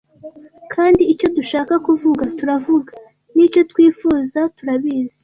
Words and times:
Kandi 0.73 1.03
icyo 1.13 1.27
dushaka 1.37 1.73
kuvuga, 1.87 2.23
turavuga, 2.37 2.93
nicyo 3.35 3.61
twifuza, 3.71 4.39
turabizi. 4.57 5.17